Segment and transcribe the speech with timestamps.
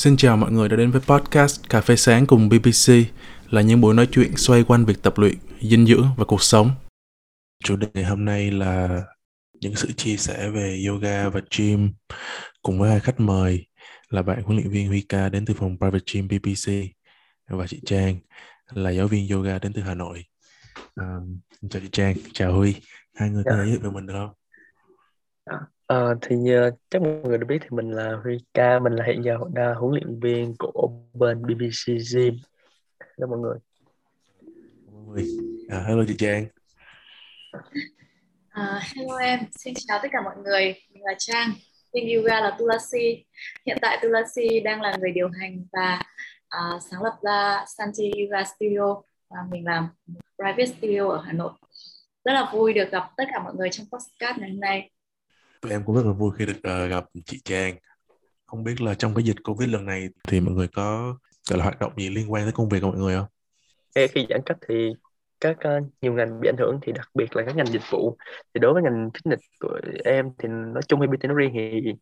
[0.00, 2.92] Xin chào mọi người đã đến với podcast Cà phê sáng cùng BBC
[3.50, 6.70] là những buổi nói chuyện xoay quanh việc tập luyện, dinh dưỡng và cuộc sống.
[7.64, 9.02] Chủ đề hôm nay là
[9.60, 11.92] những sự chia sẻ về yoga và gym
[12.62, 13.66] cùng với hai khách mời
[14.08, 16.72] là bạn huấn luyện viên Huy Ca đến từ phòng Private Gym BBC
[17.48, 18.18] và chị Trang
[18.72, 20.24] là giáo viên yoga đến từ Hà Nội.
[20.94, 21.06] À,
[21.70, 22.74] chào chị Trang, chào Huy.
[23.14, 24.34] Hai người có thể giới thiệu về mình được không?
[25.90, 29.04] Ờ, thì như chắc mọi người đã biết thì mình là Huy Ca, mình là
[29.04, 32.34] hiện giờ là huấn luyện viên của bên BBC Gym.
[33.00, 33.58] Hello mọi người.
[35.06, 35.24] Huy.
[35.68, 36.46] À, hello chị Trang.
[38.48, 40.74] À, hello em, xin chào tất cả mọi người.
[40.90, 41.48] Mình là Trang,
[41.92, 43.24] bên yoga là Tulasi.
[43.66, 46.02] Hiện tại Tulasi đang là người điều hành và
[46.48, 46.60] à,
[46.90, 49.88] sáng lập ra Santi Yoga Studio và mình làm
[50.36, 51.52] private studio ở Hà Nội.
[52.24, 54.90] Rất là vui được gặp tất cả mọi người trong podcast ngày hôm nay.
[55.60, 57.76] Tụi em cũng rất là vui khi được uh, gặp chị Trang.
[58.46, 61.16] Không biết là trong cái dịch Covid lần này thì mọi người có
[61.50, 63.26] gọi là hoạt động gì liên quan tới công việc của mọi người không?
[63.94, 64.92] Ê, khi giãn cách thì
[65.40, 68.16] các uh, nhiều ngành bị ảnh hưởng thì đặc biệt là các ngành dịch vụ
[68.54, 71.92] thì đối với ngành fitness của em thì nói chung hay BT nói riêng thì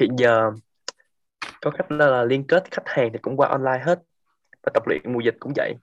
[0.00, 0.50] hiện giờ
[1.60, 4.02] có cách là, là liên kết khách hàng thì cũng qua online hết
[4.62, 5.74] và tập luyện mùa dịch cũng vậy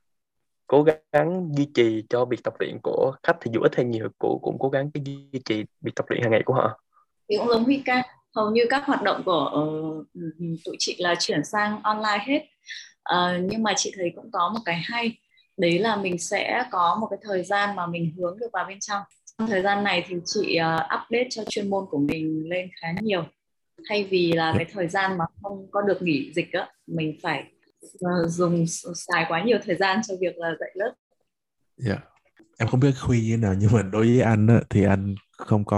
[0.68, 4.10] cố gắng duy trì cho việc tập luyện của khách thì dù ít hay nhiều
[4.20, 6.80] cũng cũng cố gắng cái duy trì việc tập luyện hàng ngày của họ
[7.32, 8.04] thì cũng giống Huy ca
[8.36, 10.08] hầu như các hoạt động của uh,
[10.66, 12.42] tụi chị là chuyển sang online hết
[13.14, 15.18] uh, nhưng mà chị thấy cũng có một cái hay
[15.58, 18.80] đấy là mình sẽ có một cái thời gian mà mình hướng được vào bên
[18.80, 19.02] trong
[19.38, 22.88] trong thời gian này thì chị uh, update cho chuyên môn của mình lên khá
[23.02, 23.24] nhiều
[23.90, 27.44] thay vì là cái thời gian mà không có được nghỉ dịch á mình phải
[27.96, 28.66] uh, dùng
[28.96, 30.94] xài quá nhiều thời gian cho việc là dạy lớp.
[31.86, 32.11] Yeah.
[32.58, 35.16] Em không biết Huy như thế nào nhưng mà đối với anh á, thì anh
[35.38, 35.78] không có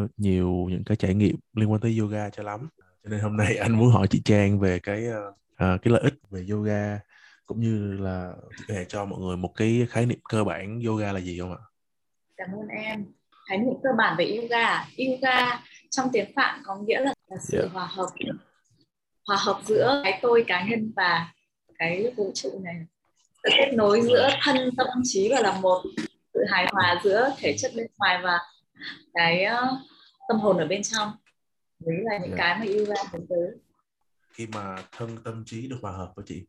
[0.00, 2.68] ờ, nhiều những cái trải nghiệm liên quan tới yoga cho lắm
[3.04, 6.14] cho nên hôm nay anh muốn hỏi chị Trang về cái uh, cái lợi ích
[6.30, 7.00] về yoga
[7.46, 8.32] cũng như là
[8.68, 11.58] để cho mọi người một cái khái niệm cơ bản yoga là gì không ạ?
[12.36, 13.04] Cảm ơn em.
[13.48, 17.58] Khái niệm cơ bản về yoga, yoga trong tiếng Phạn có nghĩa là, là sự
[17.58, 17.72] yeah.
[17.72, 18.06] Hòa hợp
[19.26, 21.32] hòa hợp giữa cái tôi cá nhân và
[21.78, 22.86] cái vũ trụ này
[23.44, 25.82] sự kết nối giữa thân tâm trí và là một
[26.34, 28.38] sự hài hòa giữa thể chất bên ngoài và
[29.14, 29.78] cái uh,
[30.28, 31.12] tâm hồn ở bên trong
[31.78, 32.38] đấy là những yeah.
[32.38, 32.44] Dạ.
[32.44, 33.48] cái mà yoga hướng tới
[34.32, 36.46] khi mà thân tâm trí được hòa hợp với chị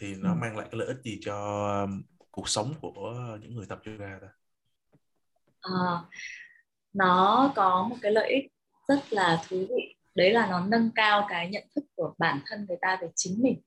[0.00, 0.36] thì nó ừ.
[0.40, 4.18] mang lại cái lợi ích gì cho um, cuộc sống của những người tập yoga
[4.20, 4.28] ta
[5.60, 6.04] à,
[6.92, 8.52] nó có một cái lợi ích
[8.88, 12.66] rất là thú vị đấy là nó nâng cao cái nhận thức của bản thân
[12.68, 13.60] người ta về chính mình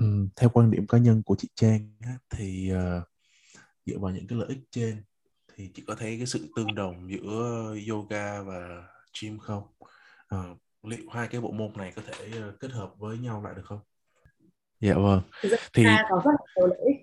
[0.00, 1.92] ừ, theo quan điểm cá nhân của chị Trang
[2.30, 3.02] thì uh,
[3.86, 5.02] dựa vào những cái lợi ích trên
[5.54, 8.88] thì chị có thấy cái sự tương đồng giữa yoga và
[9.20, 9.62] gym không
[10.28, 10.38] à,
[10.82, 13.64] liệu hai cái bộ môn này có thể ờ, kết hợp với nhau lại được
[13.64, 13.80] không
[14.80, 15.20] dạ vâng
[15.74, 16.96] thì có rất là nhiều lợi ích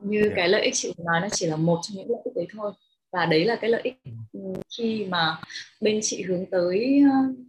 [0.00, 0.30] như yeah.
[0.30, 0.34] Dạ.
[0.36, 2.72] cái lợi ích chị nói nó chỉ là một trong những lợi ích đấy thôi
[3.12, 3.94] và đấy là cái lợi ích
[4.32, 4.40] ừ.
[4.78, 5.40] khi mà
[5.80, 7.02] bên chị hướng tới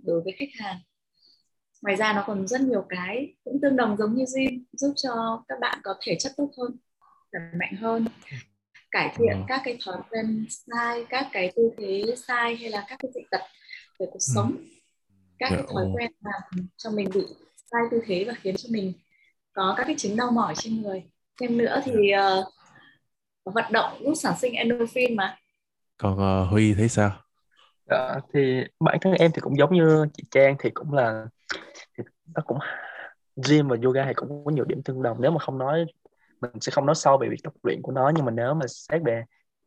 [0.04, 0.78] đối với khách hàng
[1.84, 5.44] ngoài ra nó còn rất nhiều cái cũng tương đồng giống như gym giúp cho
[5.48, 6.78] các bạn có thể chất tốt hơn
[7.32, 8.06] khỏe mạnh hơn
[8.92, 9.44] cải thiện ừ.
[9.48, 13.22] các cái thói quen sai các cái tư thế sai hay là các cái dị
[13.32, 13.42] tật
[14.00, 14.34] về cuộc ừ.
[14.36, 14.56] sống.
[15.40, 17.26] Các cái thói quen làm cho mình bị
[17.72, 18.94] sai tư thế và khiến cho mình
[19.54, 21.04] có các cái chứng đau mỏi trên người.
[21.42, 25.38] Thêm nữa thì uh, vận động giúp sản sinh endorphin mà.
[25.98, 27.12] Còn uh, Huy thấy sao?
[27.90, 31.26] Dạ, thì bản thân em thì cũng giống như chị Trang thì cũng là
[32.36, 32.58] nó cũng
[33.50, 35.22] gym và yoga thì cũng có nhiều điểm tương đồng.
[35.22, 35.86] Nếu mà không nói,
[36.42, 38.66] mình sẽ không nói sâu về việc tập luyện của nó, nhưng mà nếu mà
[38.68, 39.24] xét về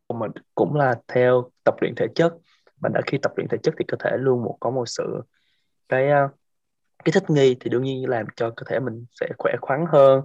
[0.09, 2.33] mình cũng là theo tập luyện thể chất
[2.81, 5.21] và đã khi tập luyện thể chất thì cơ thể luôn một, có một sự
[5.89, 6.29] cái ờ,
[7.05, 10.21] cái thích nghi thì đương nhiên làm cho cơ thể mình sẽ khỏe khoắn hơn,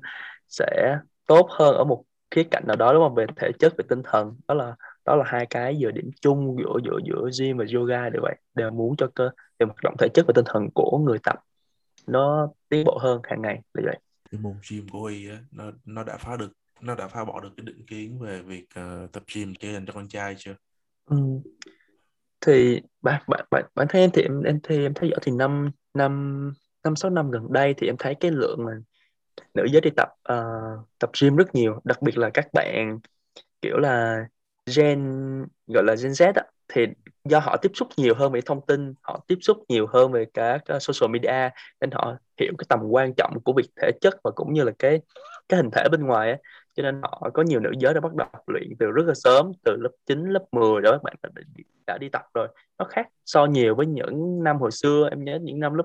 [0.48, 3.14] sẽ tốt hơn ở một khía cạnh nào đó, đúng không?
[3.14, 4.36] Về thể chất, về tinh thần.
[4.48, 8.08] Đó là đó là hai cái giờ điểm chung giữa giữa giữa gym và yoga
[8.10, 8.36] đều vậy.
[8.54, 11.36] Đều muốn cho cơ về hoạt động thể chất và tinh thần của người tập
[12.06, 13.98] nó tiến bộ hơn hàng ngày là vậy
[14.32, 17.40] cái môn gym của Huy á, nó nó đã phá được nó đã phá bỏ
[17.40, 20.54] được cái định kiến về việc uh, tập gym chỉ dành cho con trai chưa?
[21.04, 21.16] Ừ.
[22.40, 25.32] Thì bản bản bản bản thân em thì em em thì em thấy rõ thì
[25.32, 26.52] năm năm
[26.84, 28.72] năm sáu năm gần đây thì em thấy cái lượng mà
[29.54, 32.98] nữ giới đi tập uh, tập gym rất nhiều, đặc biệt là các bạn
[33.62, 34.26] kiểu là
[34.76, 35.00] gen
[35.66, 36.86] gọi là gen Z á, thì
[37.24, 40.24] do họ tiếp xúc nhiều hơn về thông tin họ tiếp xúc nhiều hơn về
[40.34, 41.50] cả ờ, social media
[41.80, 44.72] nên họ hiểu cái tầm quan trọng của việc thể chất và cũng như là
[44.78, 45.00] cái
[45.48, 46.38] cái hình thể bên ngoài á.
[46.74, 49.52] Cho nên họ có nhiều nữ giới đã bắt đầu luyện từ rất là sớm
[49.64, 51.42] từ lớp 9, lớp 10 đó các bạn đã,
[51.86, 52.48] đã đi tập rồi.
[52.78, 55.84] Nó khác so nhiều với những năm hồi xưa em nhớ những năm lớp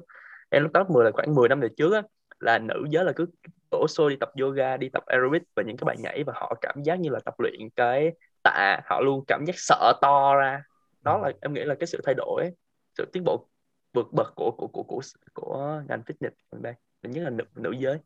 [0.50, 2.02] em lớp 8 10 là khoảng 10 năm về trước á
[2.40, 3.26] là nữ giới là cứ
[3.72, 6.58] đổ xô đi tập yoga đi tập aerobic và những cái bài nhảy và họ
[6.62, 8.12] cảm giác như là tập luyện cái
[8.48, 10.64] tạ họ luôn cảm giác sợ to ra.
[11.02, 12.52] Đó là em nghĩ là cái sự thay đổi
[12.98, 13.50] sự tiến bộ
[13.94, 15.02] vượt bậc của của của của
[15.34, 16.74] của ngành fitness gần đây
[17.04, 17.98] nhất là nữ, nữ giới.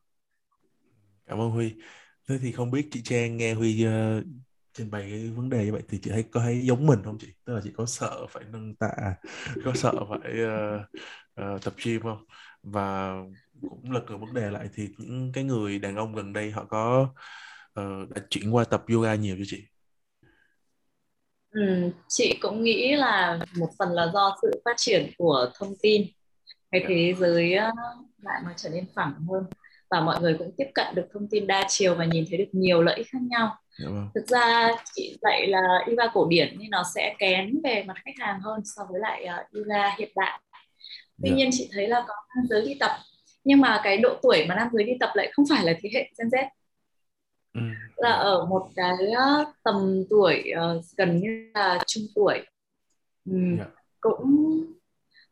[1.25, 1.75] Cảm ơn huy.
[2.29, 4.23] Thế thì không biết chị trang nghe huy uh,
[4.73, 7.17] trình bày cái vấn đề như vậy thì chị thấy có thấy giống mình không
[7.19, 7.27] chị?
[7.45, 8.91] Tức là chị có sợ phải nâng tạ
[9.65, 10.81] có sợ phải uh,
[11.55, 12.25] uh, tập gym không?
[12.63, 13.15] Và
[13.61, 16.65] cũng lật ngược vấn đề lại thì những cái người đàn ông gần đây họ
[16.65, 17.13] có
[17.79, 19.67] uh, đã chuyển qua tập yoga nhiều cho chị
[21.51, 26.07] ừ, chị cũng nghĩ là một phần là do sự phát triển của thông tin
[26.71, 27.55] cái thế giới
[28.21, 29.43] lại mà trở nên phẳng hơn
[29.89, 32.49] và mọi người cũng tiếp cận được thông tin đa chiều và nhìn thấy được
[32.51, 34.09] nhiều lợi ích khác nhau Dạ vâng.
[34.15, 38.25] Thực ra chị dạy là yoga cổ điển nên nó sẽ kén về mặt khách
[38.25, 40.39] hàng hơn so với lại yoga hiện đại.
[41.23, 41.35] Tuy dạ.
[41.35, 42.91] nhiên chị thấy là có nam giới đi tập
[43.43, 45.89] nhưng mà cái độ tuổi mà nam giới đi tập lại không phải là thế
[45.93, 46.47] hệ Gen Z.
[47.53, 47.61] Ừ.
[47.95, 48.95] Là ở một cái
[49.41, 52.45] uh, tầm tuổi uh, gần như là trung tuổi.
[53.25, 53.69] Um, yeah.
[53.99, 54.25] Cũng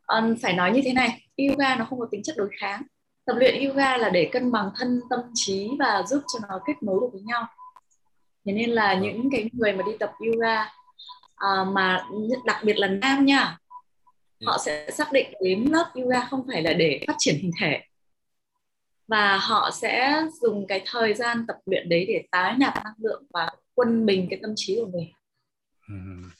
[0.07, 2.81] um, phải nói như thế này, yoga nó không có tính chất đối kháng.
[3.25, 6.83] Tập luyện yoga là để cân bằng thân, tâm trí và giúp cho nó kết
[6.83, 7.47] nối được với nhau
[8.49, 10.65] thế nên là những cái người mà đi tập yoga
[11.35, 12.05] à, mà
[12.45, 13.57] đặc biệt là nam nha
[14.45, 17.81] họ sẽ xác định đến lớp yoga không phải là để phát triển hình thể
[19.09, 23.23] và họ sẽ dùng cái thời gian tập luyện đấy để tái nạp năng lượng
[23.33, 25.11] và quân bình cái tâm trí của mình.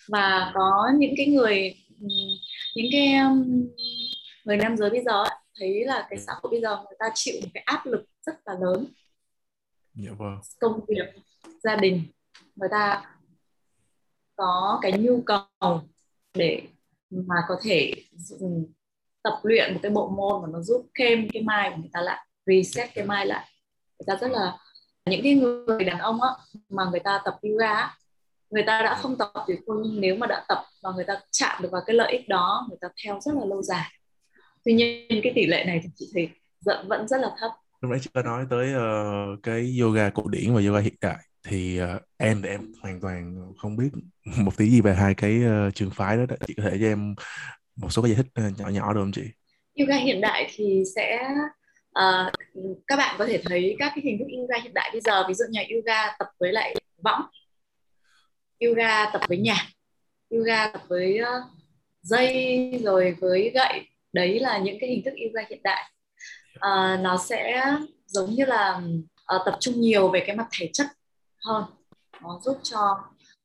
[0.07, 1.75] Và có những cái người
[2.75, 3.13] những cái
[4.45, 5.24] người nam giới bây giờ
[5.60, 8.33] thấy là cái xã hội bây giờ người ta chịu một cái áp lực rất
[8.45, 8.86] là lớn.
[9.94, 10.39] Dạ vâng.
[10.60, 11.06] công việc
[11.63, 12.04] gia đình
[12.56, 13.04] người ta
[14.36, 15.81] có cái nhu cầu
[16.33, 16.62] để
[17.10, 17.94] mà có thể
[19.24, 22.01] tập luyện một cái bộ môn mà nó giúp thêm cái mai của người ta
[22.01, 23.49] lại reset cái mai lại.
[23.99, 24.57] Người ta rất là
[25.05, 26.29] những cái người đàn ông á
[26.69, 27.89] mà người ta tập yoga
[28.49, 31.61] người ta đã không tập thì nhưng nếu mà đã tập và người ta chạm
[31.61, 33.85] được vào cái lợi ích đó người ta theo rất là lâu dài.
[34.65, 36.29] Tuy nhiên cái tỷ lệ này thì chị thấy
[36.87, 37.51] vẫn rất là thấp.
[37.81, 41.17] Lúc nãy chị có nói tới uh, cái yoga cổ điển và yoga hiện đại
[41.47, 43.89] thì uh, em thì em hoàn toàn không biết
[44.37, 47.15] một tí gì về hai cái uh, trường phái đó, chị có thể cho em
[47.75, 49.23] một số cái giải thích nhỏ nhỏ được không chị?
[49.75, 51.29] Yoga hiện đại thì sẽ
[51.99, 52.31] Ờ,
[52.87, 55.33] các bạn có thể thấy các cái hình thức yoga hiện đại bây giờ ví
[55.33, 57.21] dụ như yoga tập với lại võng
[58.59, 59.67] yoga tập với nhạc
[60.29, 61.43] yoga tập với uh,
[62.01, 63.87] dây rồi với gậy.
[64.13, 65.91] Đấy là những cái hình thức yoga hiện đại.
[66.59, 67.63] À, nó sẽ
[68.05, 68.81] giống như là
[69.35, 70.87] uh, tập trung nhiều về cái mặt thể chất
[71.45, 71.63] hơn.
[72.21, 72.97] Nó giúp cho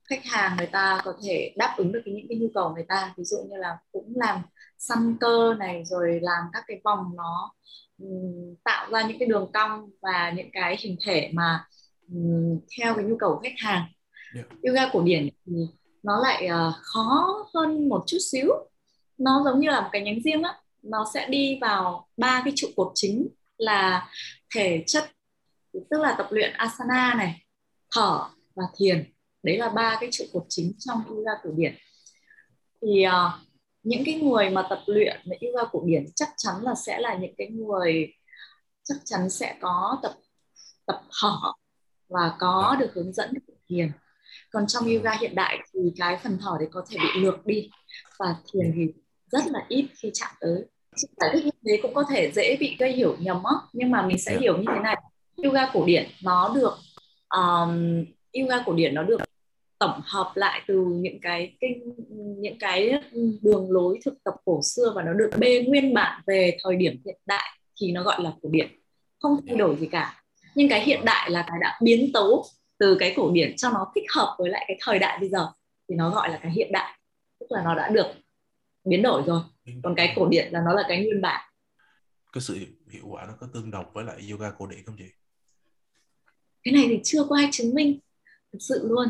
[0.05, 3.15] khách hàng người ta có thể đáp ứng được những cái nhu cầu người ta.
[3.17, 4.41] Ví dụ như là cũng làm
[4.89, 7.53] săn cơ này rồi làm các cái vòng nó
[7.99, 11.65] um, tạo ra những cái đường cong và những cái hình thể mà
[12.09, 13.85] um, theo cái nhu cầu của khách hàng.
[14.35, 14.47] Yeah.
[14.63, 15.53] Yoga cổ điển thì
[16.03, 18.49] nó lại uh, khó hơn một chút xíu.
[19.19, 20.55] Nó giống như là một cái nhánh riêng á.
[20.83, 24.09] Nó sẽ đi vào ba cái trụ cột chính là
[24.55, 25.11] thể chất
[25.73, 27.43] tức là tập luyện asana này
[27.95, 29.13] thở và thiền.
[29.43, 31.75] Đấy là ba cái trụ cột chính trong yoga cổ điển.
[32.83, 33.54] Thì uh,
[33.85, 37.35] những cái người mà tập luyện yoga cổ điển chắc chắn là sẽ là những
[37.39, 38.13] cái người
[38.85, 40.13] chắc chắn sẽ có tập
[40.87, 41.37] tập thở
[42.09, 43.93] và có được hướng dẫn được thiền
[44.51, 47.71] còn trong yoga hiện đại thì cái phần thở đấy có thể bị lược đi
[48.19, 50.65] và thiền thì rất là ít khi chạm tới
[50.97, 54.07] giải thích như thế cũng có thể dễ bị gây hiểu nhầm á nhưng mà
[54.07, 54.33] mình sẽ.
[54.33, 54.41] Dạ.
[54.41, 54.97] hiểu như thế này
[55.45, 56.77] yoga cổ điển nó được
[57.37, 59.21] um, yoga cổ điển nó được
[59.79, 61.95] tổng hợp lại từ những cái kinh
[62.39, 62.93] những cái
[63.43, 67.03] đường lối thực tập cổ xưa và nó được bê nguyên bản về thời điểm
[67.05, 68.69] hiện đại thì nó gọi là cổ điển.
[69.21, 70.23] Không thay đổi gì cả.
[70.55, 72.45] Nhưng cái hiện đại là cái đã biến tấu
[72.79, 75.49] từ cái cổ điển cho nó thích hợp với lại cái thời đại bây giờ
[75.89, 76.99] thì nó gọi là cái hiện đại.
[77.41, 78.07] Tức là nó đã được
[78.85, 79.41] biến đổi rồi.
[79.83, 81.51] Còn cái cổ điển là nó là cái nguyên bản.
[82.33, 82.59] Cái sự
[82.91, 85.05] hiệu quả nó có tương đồng với lại yoga cổ điển không chị?
[86.63, 87.99] Cái này thì chưa có ai chứng minh.
[88.53, 89.09] Thực sự luôn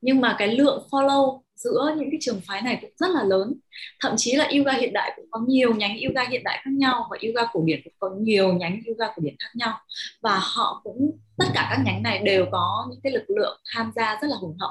[0.00, 3.54] nhưng mà cái lượng follow giữa những cái trường phái này cũng rất là lớn.
[4.00, 7.08] Thậm chí là yoga hiện đại cũng có nhiều nhánh yoga hiện đại khác nhau
[7.10, 9.78] và yoga cổ điển cũng có nhiều nhánh yoga cổ điển khác nhau.
[10.22, 13.92] Và họ cũng tất cả các nhánh này đều có những cái lực lượng tham
[13.96, 14.70] gia rất là hùng hậu.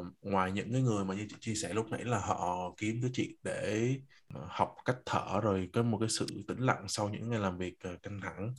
[0.00, 2.98] Uh, ngoài những cái người mà như chị chia sẻ lúc nãy là họ kiếm
[3.02, 3.94] tới chị để
[4.34, 7.58] ờ, học cách thở rồi có một cái sự tĩnh lặng sau những ngày làm
[7.58, 8.54] việc ờ, căng thẳng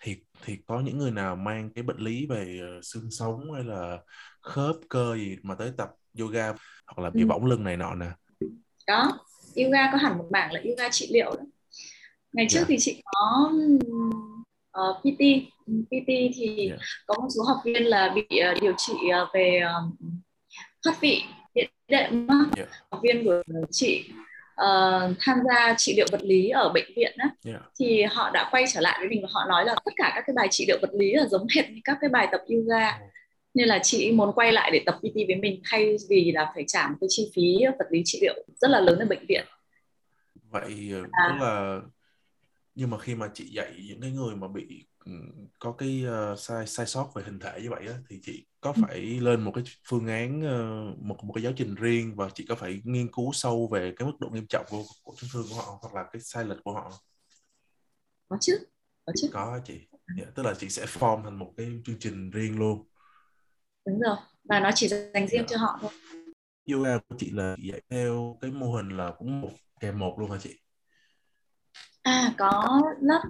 [0.00, 3.64] thì thì có những người nào mang cái bệnh lý về uh, xương sống hay
[3.64, 3.98] là
[4.40, 6.52] khớp cơ gì mà tới tập yoga
[6.86, 7.26] hoặc là bị ừ.
[7.26, 8.06] võng lưng này nọ nè
[8.86, 9.18] đó
[9.56, 11.44] yoga có hẳn một bảng là yoga trị liệu đó
[12.32, 12.68] ngày trước yeah.
[12.68, 12.74] Dạ.
[12.74, 13.52] thì chị có
[14.80, 15.22] uh, PT
[15.66, 16.80] PT thì Yeah.
[17.06, 19.96] có một số học viên là bị uh, điều trị uh, về um,
[20.84, 21.22] thoát vị
[21.54, 22.26] điện đệm.
[22.56, 22.68] Yeah.
[22.90, 24.10] học viên của chị
[24.62, 27.60] uh, tham gia trị liệu vật lý ở bệnh viện á Yeah.
[27.80, 30.24] thì họ đã quay trở lại với mình và họ nói là tất cả các
[30.26, 32.98] cái bài trị liệu vật lý là giống hệt như các cái bài tập yoga
[33.54, 36.64] nên là chị muốn quay lại để tập PT với mình thay vì là phải
[36.66, 39.44] trả một cái chi phí vật lý trị liệu rất là lớn ở bệnh viện
[40.50, 41.28] vậy ờ, À.
[41.28, 41.80] tức là
[42.76, 46.36] nhưng mà khi mà chị dạy những cái người mà bị ừm, có cái ờ,
[46.36, 48.82] sai sai sót về hình thể như vậy á, thì chị có Ừ.
[48.82, 52.46] phải lên một cái phương án ờ, một một cái giáo trình riêng và chị
[52.48, 55.46] có phải nghiên cứu sâu về cái mức độ nghiêm trọng của của chấn thương
[55.50, 56.92] của họ hoặc là cái sai lệch của họ
[58.28, 58.58] có chứ
[59.06, 59.28] có chứ.
[59.32, 59.80] Có chị.
[60.18, 62.86] Dạ, tức là chị sẽ form thành một cái chương trình riêng luôn.
[63.86, 65.46] Đúng rồi và nó chỉ dành riêng Dạ.
[65.48, 65.90] cho họ thôi.
[66.72, 70.30] Yoga của chị là dạy theo cái mô hình là cũng một kèm một luôn
[70.30, 70.58] hả chị
[72.06, 73.22] à có lớp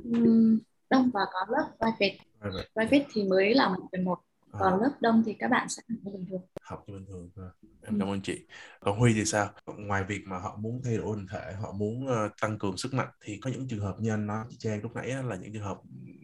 [0.90, 2.18] đông và có lớp private.
[2.44, 2.66] Right.
[2.74, 4.18] private thì mới là một phần một
[4.52, 6.40] À, còn lớp đông thì các bạn sẽ học như bình thường.
[6.62, 7.42] Học như bình thường ha.
[7.82, 7.96] em Ừ.
[7.98, 8.46] cảm ơn chị.
[8.80, 9.50] Còn Huy thì sao?
[9.66, 12.94] Ngoài việc mà họ muốn thay đổi hình thể họ muốn ờ, tăng cường sức
[12.94, 15.36] mạnh thì có những trường hợp như anh nói chị Trang lúc nãy á, là
[15.36, 15.78] những trường hợp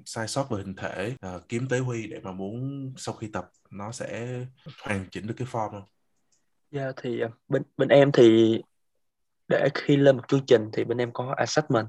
[0.04, 3.44] sai sót về hình thể ờ, kiếm tới Huy để mà muốn sau khi tập
[3.70, 4.38] nó sẽ
[4.84, 5.84] hoàn chỉnh được cái form không?
[6.70, 8.58] Yeah, thì ờ, bên bên em thì
[9.48, 11.88] để khi lên một chương trình thì bên em có assessment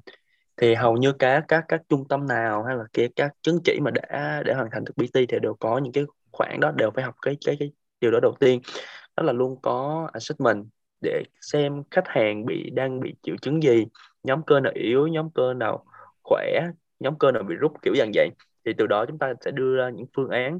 [0.57, 3.79] thì hầu như các các các trung tâm nào hay là cái, các chứng chỉ
[3.81, 6.91] mà đã để hoàn thành được PT thì đều có những cái khoản đó đều
[6.91, 8.61] phải học cái cái cái điều đó đầu tiên.
[9.17, 10.65] Đó là luôn có assessment
[11.01, 13.85] để xem khách hàng bị, đang bị triệu chứng gì,
[14.23, 15.85] nhóm cơ nào yếu, nhóm cơ nào
[16.23, 16.61] khỏe,
[16.99, 18.29] nhóm cơ nào bị rút, kiểu dạng vậy.
[18.65, 20.59] Thì từ đó chúng ta sẽ đưa ra những phương án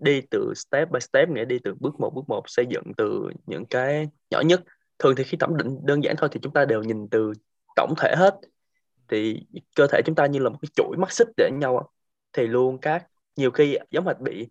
[0.00, 3.30] đi từ step by step, nghĩa đi từ bước một bước một, xây dựng từ
[3.46, 4.60] những cái nhỏ nhất.
[4.98, 7.32] Thường thì khi thẩm định đơn giản thôi thì chúng ta đều nhìn từ
[7.76, 8.34] tổng thể hết
[9.10, 11.90] thì cơ thể chúng ta như là một cái chuỗi mắt xích để nhau
[12.32, 14.48] thì luôn các nhiều khi giống hệt bị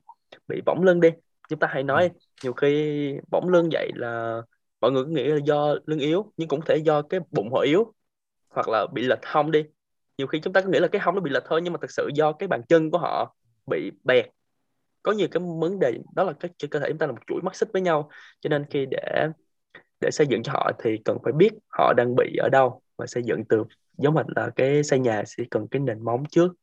[0.47, 1.09] bị võng lưng đi.
[1.49, 2.11] Chúng ta hay nói
[2.43, 4.41] nhiều khi võng lưng vậy là
[4.81, 7.53] mọi người cứ nghĩ là do lưng yếu nhưng cũng có thể do cái bụng
[7.53, 7.93] họ yếu
[8.49, 9.63] hoặc là bị lệch hông đi.
[10.17, 11.79] Nhiều khi chúng ta cứ nghĩ là cái hông nó bị lệch thôi nhưng mà
[11.81, 13.35] thực sự do cái bàn chân của họ
[13.65, 14.25] bị bẹt.
[15.03, 17.41] Có nhiều cái vấn đề đó là cái cơ thể chúng ta là một chuỗi
[17.41, 18.09] mắt xích với nhau.
[18.41, 19.27] Cho nên khi để
[20.01, 23.05] để xây dựng cho họ thì cần phải biết họ đang bị ở đâu và
[23.07, 23.63] xây dựng từ
[24.01, 26.53] giống hệt là cái xây nhà sẽ cần cái nền móng trước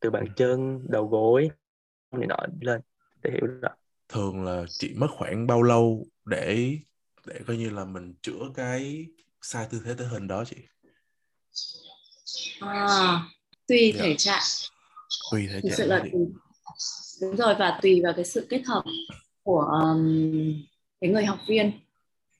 [0.00, 1.50] từ bàn chân đầu gối
[2.12, 2.80] này nọ lên
[3.22, 3.68] để hiểu đó
[4.08, 6.78] thường là chị mất khoảng bao lâu để
[7.26, 9.06] để coi như là mình chữa cái
[9.42, 10.56] sai tư thế thể hình đó chị?
[12.60, 13.22] À,
[13.68, 14.02] tùy Dạ.
[14.04, 14.42] thể trạng.
[15.30, 16.10] Tùy thể thực trạng sự là tùy.
[17.20, 18.84] Đúng rồi và tùy vào cái sự kết hợp
[19.42, 20.28] của um,
[21.00, 21.72] cái người học viên.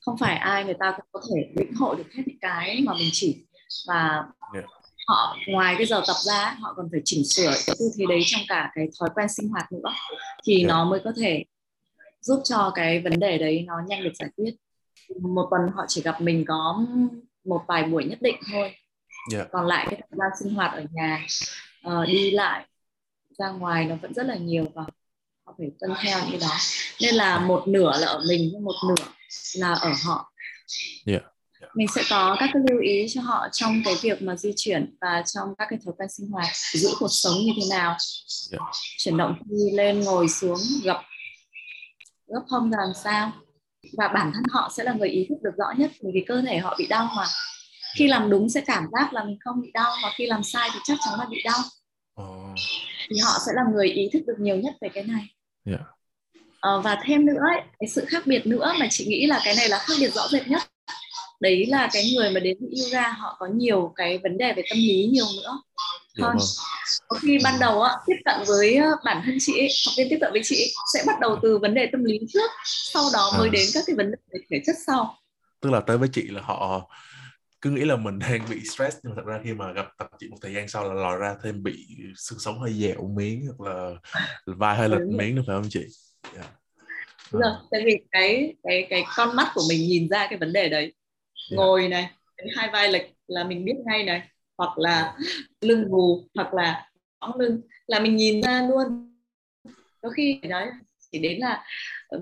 [0.00, 2.94] Không phải ai người ta cũng có thể lĩnh hội được hết những cái mà
[2.94, 3.45] mình chỉ
[3.88, 4.60] và Dạ.
[5.08, 8.20] họ ngoài cái giờ tập ra họ còn phải chỉnh sửa cái tư thế đấy
[8.26, 9.92] trong cả cái thói quen sinh hoạt nữa
[10.44, 10.68] thì Dạ.
[10.68, 11.44] nó mới có thể
[12.20, 14.54] giúp cho cái vấn đề đấy nó nhanh được giải quyết
[15.20, 16.86] một tuần họ chỉ gặp mình có
[17.44, 18.74] một vài buổi nhất định thôi
[19.32, 19.44] Dạ.
[19.52, 21.26] còn lại cái thời gian sinh hoạt ở nhà
[21.82, 22.66] ờ, đi lại
[23.38, 24.82] ra ngoài nó vẫn rất là nhiều và
[25.46, 26.56] họ phải tuân theo những cái đó
[27.00, 29.04] nên là một nửa là ở mình một nửa
[29.56, 30.32] là ở họ
[31.06, 31.18] Dạ.
[31.74, 34.96] Mình sẽ có các cái lưu ý cho họ trong cái việc mà di chuyển
[35.00, 37.96] và trong các cái thói quen sinh hoạt giữ cuộc sống như thế nào.
[38.28, 38.58] Dạ.
[38.98, 41.00] chuyển động đi lên ngồi xuống gập
[42.26, 43.32] gấp hông làm sao.
[43.98, 46.42] Và bản thân họ sẽ là người ý thức được rõ nhất bởi vì cơ
[46.42, 47.24] thể họ bị đau mà.
[47.96, 50.68] Khi làm đúng sẽ cảm giác là mình không bị đau và khi làm sai
[50.72, 51.58] thì chắc chắn là bị đau.
[52.14, 52.54] Ồ,
[53.10, 55.22] thì họ sẽ là người ý thức được nhiều nhất về cái này.
[55.64, 55.78] Dạ.
[56.60, 59.54] Ờ, và thêm nữa ấy, cái sự khác biệt nữa mà chị nghĩ là cái
[59.56, 60.62] này là khác biệt rõ rệt nhất
[61.40, 64.62] đấy là cái người mà đến với yoga họ có nhiều cái vấn đề về
[64.70, 65.62] tâm lý nhiều nữa
[66.14, 66.46] Dạ hơn vâng.
[67.08, 70.06] có khi ban đầu á, tiếp cận với ờ, bản thân chị ấy, học viên
[70.10, 73.02] tiếp cận với chị ấy, sẽ bắt đầu từ vấn đề tâm lý trước sau
[73.12, 73.52] đó mới À.
[73.52, 75.14] đến các cái vấn đề về thể chất sau
[75.60, 76.90] Tức là tới với chị là họ
[77.60, 80.08] cứ nghĩ là mình đang bị stress nhưng mà thật ra khi mà gặp tập
[80.18, 83.46] chị một thời gian sau là lòi ra thêm bị xương sống hơi dẻo miếng
[83.58, 83.90] hoặc là
[84.46, 85.86] vai hơi lệch miếng nữa phải không chị?
[86.36, 86.42] Dạ.
[87.32, 90.38] Đúng rồi, À, tại vì cái cái cái con mắt của mình nhìn ra cái
[90.38, 91.05] vấn đề đấy Dạ.
[91.50, 92.10] Ngồi này
[92.56, 94.28] hai vai lệch là mình biết ngay này
[94.58, 95.16] hoặc là
[95.60, 96.90] lưng gù hoặc là
[97.20, 99.12] võng lưng là mình nhìn ra luôn.
[100.02, 100.66] Có khi nói
[101.12, 101.64] chỉ đến là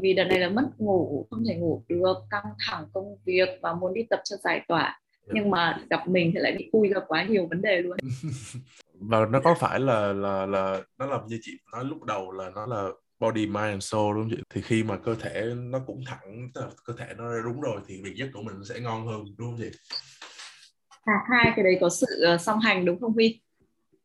[0.00, 3.74] vì đợt này là mất ngủ không thể ngủ được căng thẳng công việc và
[3.74, 5.00] muốn đi tập cho giải tỏa.
[5.26, 5.32] Dạ.
[5.34, 7.96] nhưng mà gặp mình thì lại bị khui ra quá nhiều vấn đề luôn.
[9.00, 12.50] Và nó có phải là là là nó là như chị nói lúc đầu là
[12.54, 12.88] nó là
[13.24, 16.50] body mind and soul đúng không chị thì khi mà cơ thể nó cũng thẳng
[16.84, 19.58] cơ thể nó đúng rồi thì việc giấc của mình sẽ ngon hơn đúng không
[19.58, 19.78] chị
[21.04, 23.40] à, hai cái đấy có sự ờ, song hành đúng không Huy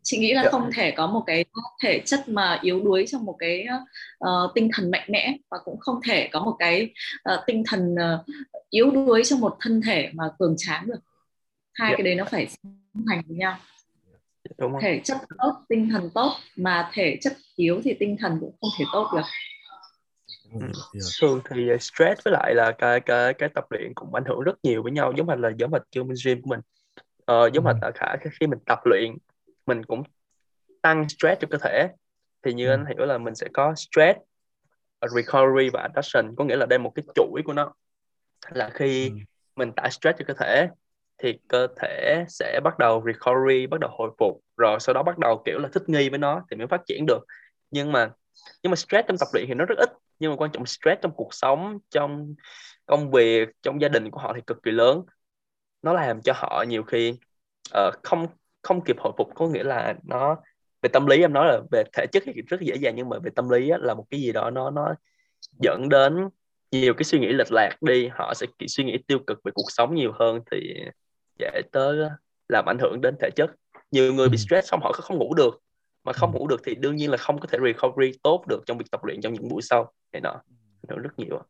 [0.04, 0.54] chị nghĩ là yeah.
[0.54, 0.60] Dạ.
[0.60, 1.46] không thể có một cái
[1.84, 3.66] thể chất mà yếu đuối trong một cái
[4.26, 6.94] uh, tinh thần mạnh mẽ và cũng không thể có một cái
[7.34, 8.26] uh, tinh thần uh,
[8.70, 11.00] yếu đuối trong một thân thể mà cường tráng được
[11.74, 11.92] hai yeah.
[11.92, 11.98] Dạ.
[11.98, 13.58] cái đấy nó phải song hành với nhau
[14.58, 14.82] Đúng không?
[14.82, 18.70] thể chất tốt tinh thần tốt mà thể chất yếu thì tinh thần cũng không
[18.77, 19.25] thể tốt được
[20.53, 20.60] Ừ.
[21.22, 24.56] thường thì stress với lại là cái cái cái tập luyện cũng ảnh hưởng rất
[24.63, 26.60] nhiều với nhau giống như là giống như kêu gym của mình
[27.25, 27.91] ờ, giống như ừ.
[27.96, 29.18] khả khi mình tập luyện
[29.65, 30.03] mình cũng
[30.82, 31.88] tăng stress cho cơ thể
[32.44, 32.72] thì như ừ.
[32.72, 34.20] anh hiểu là mình sẽ có stress
[35.15, 37.74] recovery và adaptation có nghĩa là đây một cái chuỗi của nó
[38.50, 39.15] là khi ừ.
[39.56, 40.68] mình tải stress cho cơ thể
[41.24, 45.18] thì cơ thể sẽ bắt đầu recovery bắt đầu hồi phục rồi sau đó bắt
[45.18, 47.26] đầu kiểu là thích nghi với nó thì mới phát triển được.
[47.72, 48.12] Nhưng mà
[48.64, 51.02] nhưng mà stress trong tập luyện thì nó rất ít nhưng mà quan trọng stress
[51.02, 52.36] trong cuộc sống trong
[52.86, 55.04] công việc trong gia đình của họ thì cực kỳ lớn.
[55.82, 57.14] Nó làm cho họ nhiều khi
[57.78, 58.28] uh, không
[58.62, 60.38] không kịp hồi phục có nghĩa là nó
[60.82, 63.20] về tâm lý em nói là về thể chất thì rất dễ dàng nhưng mà
[63.20, 64.96] về tâm lý á, là một cái gì đó nó nó
[65.60, 66.30] dẫn đến
[66.72, 69.72] nhiều cái suy nghĩ lệch lạc đi họ sẽ suy nghĩ tiêu cực về cuộc
[69.72, 70.76] sống nhiều hơn thì
[71.39, 71.98] dễ tới
[72.50, 73.50] làm ảnh hưởng đến thể chất.
[73.91, 74.41] Nhiều người bị ừ.
[74.48, 75.62] stress xong họ không ngủ được.
[76.03, 76.39] Mà không ừ.
[76.39, 79.03] ngủ được thì đương nhiên là không có thể recovery tốt được trong việc tập
[79.03, 80.41] luyện trong những buổi sau này nọ.
[80.88, 81.43] Nó rất nhiều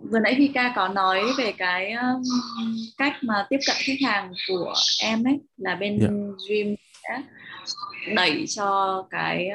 [0.00, 2.22] vừa nãy Vika có nói về cái um,
[2.96, 6.12] cách mà tiếp cận khách hàng của em ấy là bên yeah.
[6.48, 7.22] Dream sẽ
[8.14, 9.48] đẩy cho cái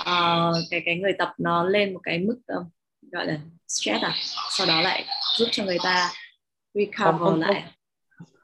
[0.00, 2.66] uh, cái cái người tập nó lên một cái mức uh,
[3.12, 4.14] gọi là stress à?
[4.50, 5.04] Sau đó lại
[5.38, 6.10] giúp cho người ta
[6.74, 7.62] recover không, không, lại.
[7.64, 7.72] không,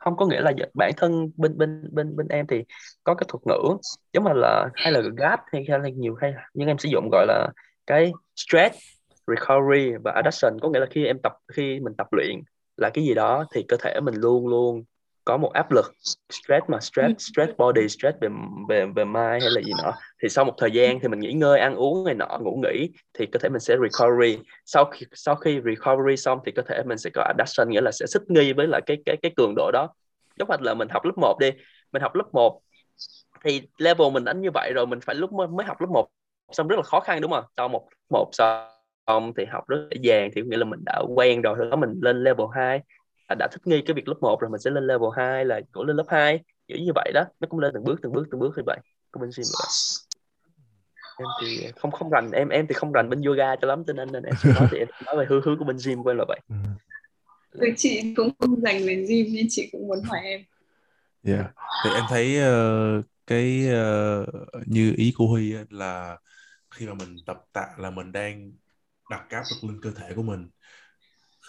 [0.04, 2.64] không có nghĩa là bản thân bên bên bên bên em thì
[3.04, 3.76] có cái thuật ngữ
[4.12, 7.08] giống như là hay là gap hay, hay là nhiều hay nhưng em sử dụng
[7.12, 7.48] gọi là
[7.86, 8.78] cái stress
[9.26, 10.60] recovery và adaptation.
[10.62, 12.40] Có nghĩa là khi em tập khi mình tập luyện
[12.76, 14.84] là cái gì đó thì cơ thể mình luôn luôn
[15.24, 15.92] có một áp lực
[16.30, 17.14] stress mà stress ừ.
[17.18, 18.28] stress body stress về
[18.68, 21.32] về về mind hay là gì nữa thì sau một thời gian thì mình nghỉ
[21.32, 24.38] ngơi ăn uống này nọ ngủ nghỉ thì cơ thể mình sẽ recovery.
[24.64, 27.90] Sau khi sau khi recovery xong thì cơ thể mình sẽ có adaptation nghĩa là
[27.92, 29.88] sẽ thích nghi với lại cái cái cái cường độ đó.
[30.38, 31.50] Giống như là mình học lớp 1 đi.
[31.92, 32.60] Mình học lớp 1
[33.44, 36.08] thì level mình đánh như vậy rồi mình phải lúc mới, học lớp 1
[36.52, 37.44] xong rất là khó khăn đúng không?
[37.56, 41.42] Sau một một xong thì học rất dễ dàng thì nghĩa là mình đã quen
[41.42, 42.80] rồi rồi đó mình lên level 2
[43.28, 45.86] đã thích nghi cái việc lớp 1 rồi mình sẽ lên level 2 là cũng
[45.86, 47.24] lên lớp 2 kiểu như vậy đó.
[47.40, 48.78] Nó cũng lên từng bước từng bước từng bước như vậy.
[49.10, 49.68] Của bên gym vậy
[51.18, 52.30] em thì không không rành.
[52.30, 54.68] Em em thì không rành bên yoga cho lắm cho nên, nên em sẽ nói
[54.70, 56.40] thì em nói về hướng hướng của bên gym của em là vậy.
[56.48, 57.66] Ừ.
[57.76, 60.44] chị cũng không dành về gym nên chị cũng muốn hỏi em.
[61.26, 61.46] Yeah.
[61.84, 63.68] thì em thấy uh, cái
[64.22, 64.28] uh,
[64.66, 66.18] như ý của Huy là
[66.70, 68.52] khi mà mình tập tạ là mình đang
[69.10, 70.48] đặt áp lực lên cơ thể của mình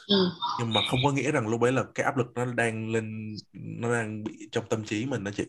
[0.08, 0.30] ừ.
[0.60, 3.36] nhưng mà không có nghĩa rằng lúc ấy là cái áp lực nó đang lên
[3.54, 5.44] nó đang bị trong tâm trí mình đó chị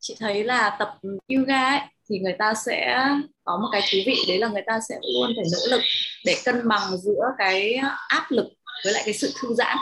[0.00, 3.08] chị thấy là tập yoga ấy, thì người ta sẽ
[3.44, 5.82] có một cái thú vị đấy là người ta sẽ luôn phải nỗ lực
[6.24, 8.46] để cân bằng giữa cái áp lực
[8.84, 9.76] với lại cái sự thư giãn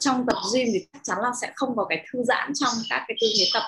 [0.00, 3.04] trong tập gym thì chắc chắn là sẽ không có cái thư giãn trong các
[3.08, 3.62] cái tư thế tập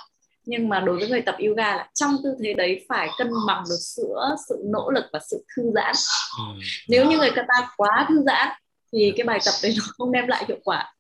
[0.44, 3.64] nhưng mà đối với người tập yoga là trong tư thế đấy phải cân bằng
[3.68, 5.94] được giữa sự nỗ lực và sự thư giãn
[6.38, 6.60] ừ.
[6.88, 8.48] nếu như người ta quá thư giãn
[8.92, 10.94] thì cái bài tập đấy nó không đem lại hiệu quả.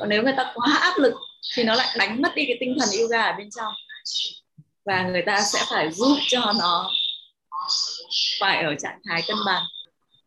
[0.00, 1.14] Còn nếu người ta quá áp lực
[1.54, 3.72] thì nó lại đánh mất đi cái tinh thần yoga ở bên trong.
[4.84, 6.90] Và người ta sẽ phải giúp cho nó
[8.40, 9.62] phải ở trạng thái cân bằng.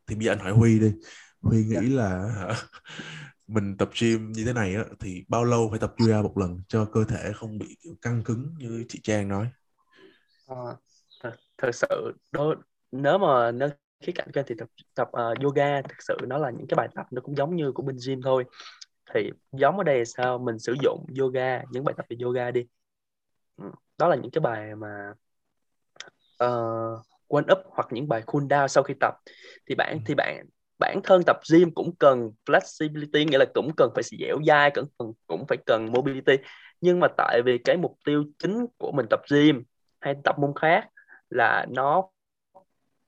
[0.07, 0.91] Thì bây giờ anh hỏi Huy đi.
[1.41, 2.29] Huy nghĩ là
[3.47, 6.61] mình tập gym như thế này á thì bao lâu phải tập yoga một lần
[6.67, 9.47] cho cơ thể không bị kiểu căng cứng như chị Trang nói?
[10.47, 10.55] À,
[11.23, 12.55] thật, thật sự đó
[12.91, 13.69] nếu mà nếu
[14.03, 16.87] khía cạnh kia thì tập tập uh, yoga thực sự nó là những cái bài
[16.95, 18.45] tập nó cũng giống như của bên gym thôi.
[19.13, 20.37] Thì giống ở đây là sao?
[20.37, 22.65] Mình sử dụng yoga những bài tập về yoga đi.
[23.57, 23.65] Ừ,
[23.97, 25.13] đó là những cái bài mà
[26.43, 29.13] uh, one up hoặc những bài cool down sau khi tập.
[29.69, 30.45] Thì bạn thì bạn
[30.79, 34.85] bản thân tập gym cũng cần flexibility nghĩa là cũng cần phải dẻo dai cũng
[34.97, 36.33] cần cũng phải cần mobility.
[36.81, 39.63] Nhưng mà tại vì cái mục tiêu chính của mình tập gym
[39.99, 40.89] hay tập môn khác
[41.29, 42.09] là nó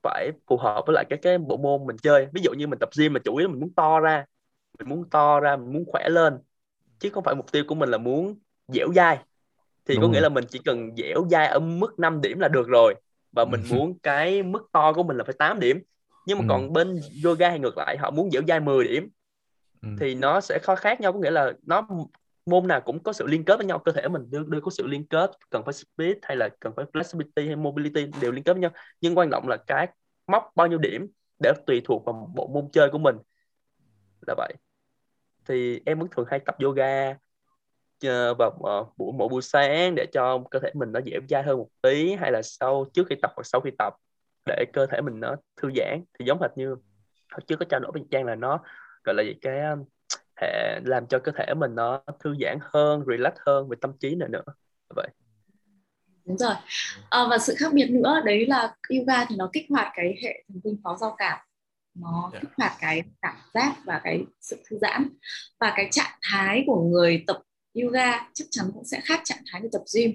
[0.06, 2.26] phải phù hợp với lại cái cái bộ môn mình chơi.
[2.34, 4.24] Ví dụ như mình tập gym mà chủ yếu mình muốn to ra
[4.78, 6.38] mình muốn to ra mình muốn khỏe lên
[6.98, 8.38] chứ không phải mục tiêu của mình là muốn
[8.68, 9.18] dẻo dai.
[9.86, 12.48] Thì Đúng có nghĩa là mình chỉ cần dẻo dai ở mức 5 điểm là
[12.48, 12.94] được rồi
[13.32, 15.80] và mình muốn cái mức to của mình là phải 8 điểm.
[16.26, 16.46] Nhưng mà ừ.
[16.48, 19.08] còn bên yoga hay ngược lại họ muốn dẻo dai 10 điểm
[19.82, 19.88] ừ.
[20.00, 21.12] thì nó sẽ khó khác nhau.
[21.12, 21.88] Có nghĩa là nó
[22.46, 24.70] môn nào cũng có sự liên kết với nhau cơ thể mình đưa, đưa có
[24.70, 28.44] sự liên kết cần phải speed hay là cần phải flexibility hay mobility đều liên
[28.44, 28.70] kết với nhau.
[29.00, 29.88] Nhưng quan trọng là cái
[30.26, 31.06] móc bao nhiêu điểm
[31.42, 33.16] để tùy thuộc vào bộ môn chơi của mình.
[34.26, 34.52] Là vậy.
[35.48, 37.16] Thì em vẫn thường hay tập yoga
[38.02, 41.42] ờ, vào ờ, buổi mỗi buổi sáng để cho cơ thể mình nó dẻo dai
[41.42, 43.94] hơn một tí hay là sau trước khi tập hoặc sau khi tập
[44.46, 46.04] để cơ thể mình nó thư giãn.
[46.18, 46.76] Thì giống hệt như
[47.30, 48.60] hồi trước có trao đổi với Trang là nó
[49.04, 49.60] gọi là gì cái
[50.40, 54.14] hệ làm cho cơ thể mình nó thư giãn hơn relax hơn về tâm trí
[54.14, 54.42] nữa nữa.
[54.96, 55.08] Vậy.
[56.24, 56.54] Đúng rồi.
[57.10, 60.44] À, và sự khác biệt nữa đấy là yoga thì nó kích hoạt cái hệ
[60.48, 61.38] thần kinh phó giao cảm.
[61.94, 62.42] Nó yeah.
[62.42, 65.08] kích hoạt cái cảm giác và cái sự thư giãn.
[65.60, 67.42] Và cái trạng thái của người tập
[67.74, 70.10] yoga chắc chắn cũng sẽ khác trạng thái người tập gym.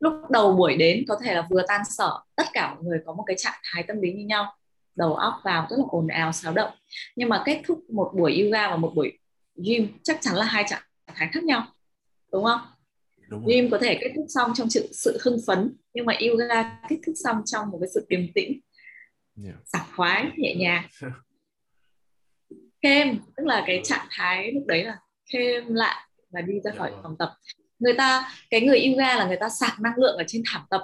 [0.00, 3.12] Lúc đầu buổi đến có thể là vừa tan sở tất cả mọi người có
[3.12, 4.54] một cái trạng thái tâm lý như nhau.
[4.96, 6.70] Đầu óc vào rất là ồn ào xáo động.
[7.16, 9.18] Nhưng mà kết thúc một buổi yoga và một buổi
[9.64, 11.66] gym chắc chắn là hai trạng thái khác nhau
[12.32, 12.60] đúng không?
[13.28, 16.80] Đúng gym có thể kết thúc xong trong sự sự hưng phấn nhưng mà yoga
[16.88, 18.60] kết thúc xong trong một cái sự điềm tĩnh
[19.44, 19.56] yeah.
[19.64, 20.88] sảng khoái nhẹ nhàng.
[22.82, 24.98] Thêm tức là cái trạng thái lúc đấy là
[25.32, 27.34] thêm lại và đi ra khỏi phòng tập.
[27.78, 30.80] Người ta cái người yoga là người ta sạc năng lượng ở trên thảm tập.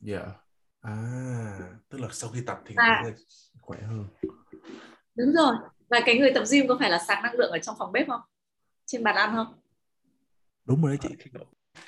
[0.00, 0.18] Dạ.
[0.18, 0.28] Yeah.
[0.80, 3.02] à tức là sau khi tập thì à.
[3.60, 4.06] khỏe hơn.
[5.14, 5.54] Đúng rồi
[5.90, 8.08] và cái người tập gym có phải là sạc năng lượng ở trong phòng bếp
[8.08, 8.20] không?
[8.86, 9.54] Trên bàn ăn không?
[10.64, 11.30] Đúng rồi đấy chị.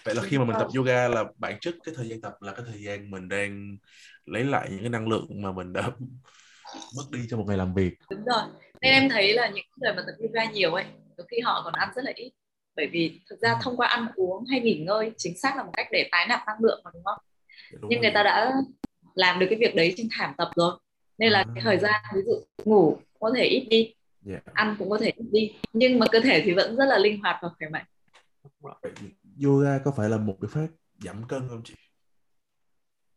[0.04, 2.52] Vậy là khi mà mình tập yoga là bản chất cái thời gian tập là
[2.52, 3.76] cái thời gian mình đang
[4.24, 5.82] lấy lại những cái năng lượng mà mình đã
[6.96, 7.94] mất đi trong một ngày làm việc.
[8.10, 8.42] Đúng rồi.
[8.80, 10.84] Nên em thấy là những người mà tập yoga nhiều ấy
[11.16, 12.32] đôi khi họ còn ăn rất là ít.
[12.76, 13.56] Bởi vì thực ra ừ.
[13.62, 16.40] thông qua ăn uống hay nghỉ ngơi chính xác là một cách để tái nạp
[16.46, 17.18] năng lượng mà đúng không?
[17.72, 18.02] Dạ, đúng nhưng rồi.
[18.02, 18.52] người ta đã
[19.14, 20.78] làm được cái việc đấy trên thảm tập rồi.
[21.18, 21.46] Nên là à.
[21.54, 23.94] cái thời gian ví dụ ngủ có thể ít đi.
[24.26, 24.42] Yeah.
[24.54, 25.52] Ăn cũng có thể ít đi.
[25.72, 27.84] Nhưng mà cơ thể thì vẫn rất là linh hoạt và khỏe mạnh.
[29.44, 30.66] Yoga có phải là một cái pháp
[31.04, 31.74] giảm cân không chị?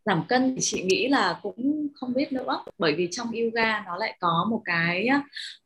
[0.05, 2.63] Giảm cân thì chị nghĩ là cũng không biết nữa.
[2.77, 5.07] Bởi vì trong yoga nó lại có một cái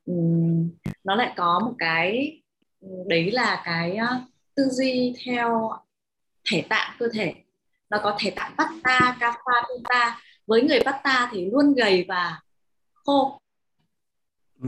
[0.05, 0.69] um,
[1.03, 2.41] nó lại có một cái
[3.07, 3.97] đấy là cái
[4.55, 5.71] tư duy theo
[6.51, 7.33] thể tạng cơ thể.
[7.89, 12.39] Nó có thể tạng Vata, Kapha, Pitta với người Vata thì luôn gầy và
[12.93, 13.41] khô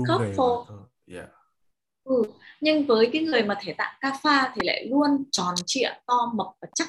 [0.07, 0.79] khớp khô yeah.
[1.07, 1.27] Dạ.
[2.03, 2.23] ừ.
[2.61, 6.47] nhưng với cái người mà thể tạng Kapha thì lại luôn tròn trịa to mập
[6.61, 6.87] và chắc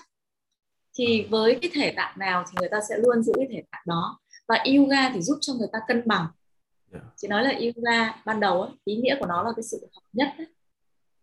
[0.95, 3.83] thì với cái thể tạng nào thì người ta sẽ luôn giữ cái thể tạng
[3.87, 6.27] đó và yoga thì giúp cho người ta cân bằng
[6.93, 7.05] yeah.
[7.17, 10.03] chị nói là yoga ban đầu ấy, ý nghĩa của nó là cái sự hợp
[10.13, 10.47] nhất ấy.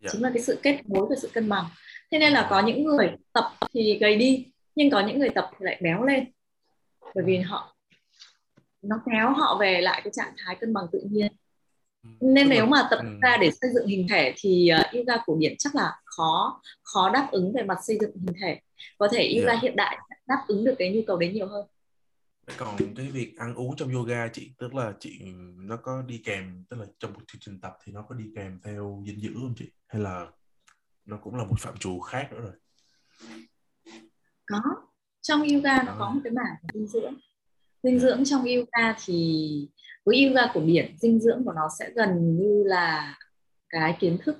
[0.01, 0.11] Yeah.
[0.11, 1.65] chính là cái sự kết nối và sự cân bằng
[2.11, 5.49] thế nên là có những người tập thì gầy đi nhưng có những người tập
[5.51, 6.31] thì lại béo lên
[7.15, 7.75] bởi vì họ
[8.81, 11.31] nó kéo họ về lại cái trạng thái cân bằng tự nhiên
[12.21, 15.55] nên nếu mà tập ra để xây dựng hình thể thì uh, yoga cổ điển
[15.57, 18.59] chắc là khó khó đáp ứng về mặt xây dựng hình thể.
[18.97, 19.63] Có thể yoga yeah.
[19.63, 21.65] hiện đại đáp ứng được cái nhu cầu đấy nhiều hơn.
[22.57, 25.19] Còn cái việc ăn uống trong yoga chị tức là chị
[25.55, 28.25] nó có đi kèm tức là trong một chương trình tập thì nó có đi
[28.35, 29.71] kèm theo dinh dưỡng không chị?
[29.87, 30.27] Hay là
[31.05, 32.53] nó cũng là một phạm trù khác nữa rồi?
[34.45, 34.61] Có.
[35.21, 37.13] Trong yoga nó có một cái mảng dinh dưỡng.
[37.83, 39.69] Dinh dưỡng trong yoga thì
[40.09, 43.17] với yoga của biển, dinh dưỡng của nó sẽ gần như là
[43.69, 44.37] cái kiến thức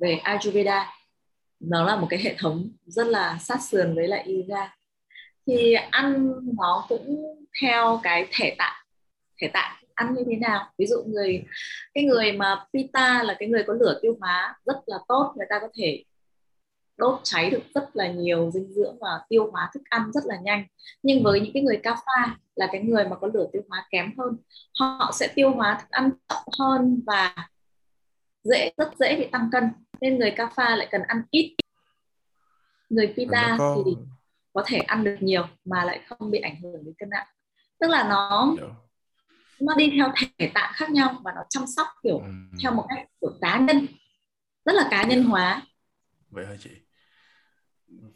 [0.00, 0.92] về Ayurveda.
[1.60, 4.74] Nó là một cái hệ thống rất là sát sườn với lại yoga
[5.46, 7.24] thì ăn nó cũng
[7.62, 8.76] theo cái thể tạng.
[9.40, 10.70] Thể tạng ăn như thế nào?
[10.78, 11.44] Ví dụ người,
[11.94, 15.46] cái người mà pita là cái người có lửa tiêu hóa rất là tốt, người
[15.50, 16.04] ta có thể
[16.98, 20.36] đốt cháy được rất là nhiều dinh dưỡng và tiêu hóa thức ăn rất là
[20.42, 20.66] nhanh.
[21.02, 24.12] Nhưng với những cái người kapha là cái người mà có lửa tiêu hóa kém
[24.18, 24.36] hơn
[24.80, 27.34] họ sẽ tiêu hóa thức ăn chậm hơn và
[28.44, 29.70] dễ rất dễ bị tăng cân.
[30.00, 31.54] Nên người kapha lại cần ăn ít.
[32.88, 33.82] Người pita có...
[33.84, 33.96] thì
[34.52, 37.26] có thể ăn được nhiều mà lại không bị ảnh hưởng đến cân nặng.
[37.80, 38.72] Tức là nó yeah.
[39.60, 42.50] nó đi theo thể tạng khác nhau và nó chăm sóc kiểu um...
[42.62, 43.86] theo một cách kiểu cá nhân
[44.64, 45.62] rất là cá nhân hóa.
[46.30, 46.70] Vậy hả chị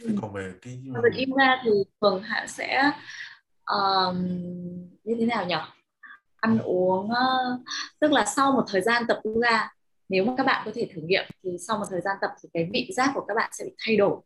[0.01, 2.93] thế còn về cái về yoga thì thường hạ sẽ
[3.65, 4.17] um,
[5.05, 5.55] như thế nào nhỉ
[6.37, 7.61] ăn uống uh,
[8.01, 9.69] tức là sau một thời gian tập yoga
[10.09, 12.49] nếu mà các bạn có thể thử nghiệm thì sau một thời gian tập thì
[12.53, 14.21] cái vị giác của các bạn sẽ bị thay đổi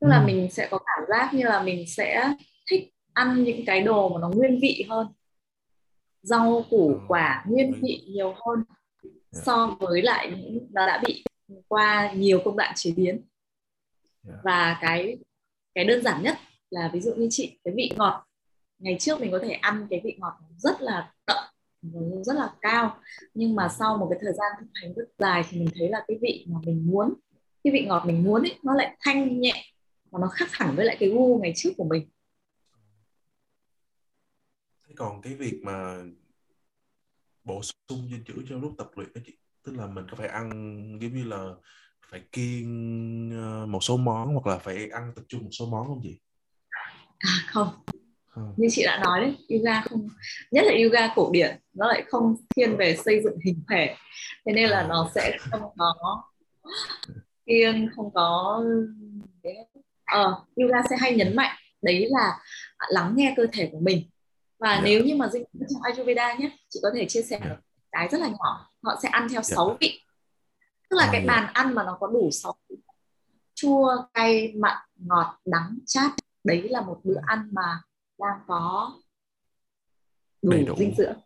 [0.00, 0.26] tức là ừ.
[0.26, 2.34] mình sẽ có cảm giác như là mình sẽ
[2.70, 5.06] thích ăn những cái đồ mà nó nguyên vị hơn
[6.22, 7.00] rau củ ừ.
[7.08, 8.64] quả nguyên vị nhiều hơn
[9.30, 9.42] dạ.
[9.44, 11.24] so với lại những nó đã bị
[11.68, 13.20] qua nhiều công đoạn chế biến
[14.44, 15.18] và cái
[15.74, 16.36] cái đơn giản nhất
[16.70, 18.24] là ví dụ như chị cái vị ngọt
[18.78, 21.36] ngày trước mình có thể ăn cái vị ngọt rất là đậm
[22.24, 23.00] rất là cao
[23.34, 26.04] nhưng mà sau một cái thời gian thực hành rất dài thì mình thấy là
[26.08, 27.14] cái vị mà mình muốn
[27.64, 29.64] cái vị ngọt mình muốn ấy nó lại thanh nhẹ
[30.10, 32.08] và nó khác hẳn với lại cái gu ngày trước của mình.
[34.88, 36.02] Thế còn cái việc mà
[37.44, 39.38] bổ sung dinh dưỡng trong lúc tập luyện đó chị?
[39.62, 40.50] Tức là mình có phải ăn
[41.00, 41.54] giống như là
[42.10, 45.86] phải kiêng ờ, một số món hoặc là phải ăn tập trung một số món
[45.86, 46.18] không chị
[47.18, 47.68] à không
[48.56, 50.08] như chị đã nói đấy yoga không
[50.50, 53.94] nhất là yoga cổ điển nó lại không thiên về xây dựng hình thể
[54.46, 54.86] thế nên là à.
[54.88, 56.22] nó sẽ không có
[57.46, 58.62] kiêng không có
[60.04, 62.38] ờ, yoga sẽ hay nhấn mạnh đấy là
[62.88, 64.10] lắng nghe cơ thể của mình
[64.58, 64.80] và yeah.
[64.80, 64.84] Dạ.
[64.84, 67.50] nếu như mà dinh trong Ayurveda nhé chị có thể chia sẻ yeah.
[67.50, 67.56] Dạ.
[67.92, 69.44] cái rất là nhỏ họ sẽ ăn theo yeah.
[69.44, 69.54] Dạ.
[69.56, 70.00] 6 vị
[70.90, 72.76] tức là oh, cái bàn ăn mà nó có đủ 6 vị
[73.54, 76.10] chua cay mặn ngọt đắng chát
[76.44, 77.80] đấy là một bữa ăn mà
[78.18, 78.92] đang có
[80.42, 80.74] đủ, đủ.
[80.78, 81.18] dinh dưỡng